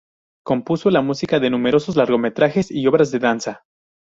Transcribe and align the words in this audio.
Compuso 0.43 0.89
la 0.89 1.03
música 1.03 1.39
de 1.39 1.51
numerosos 1.51 1.95
largometrajes 1.95 2.71
y 2.71 2.87
obras 2.87 3.11
de 3.11 3.19
danza. 3.19 3.65